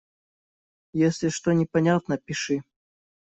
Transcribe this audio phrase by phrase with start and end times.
[0.95, 2.63] Если что непонятно- пиши.